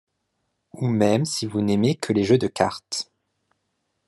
Ou 0.73 0.87
même 0.87 1.25
si 1.25 1.45
vous 1.45 1.61
n'aimez 1.61 1.93
que 1.93 2.11
les 2.11 2.23
jeux 2.23 2.39
de 2.39 2.47
cartes. 2.47 3.11